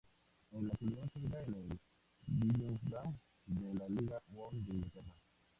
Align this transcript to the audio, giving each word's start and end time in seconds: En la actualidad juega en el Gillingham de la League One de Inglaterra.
En 0.51 0.65
la 0.67 0.73
actualidad 0.73 1.07
juega 1.13 1.43
en 1.43 1.53
el 1.53 1.79
Gillingham 2.49 3.17
de 3.45 3.73
la 3.75 3.87
League 3.87 4.15
One 4.35 4.59
de 4.67 4.75
Inglaterra. 4.77 5.13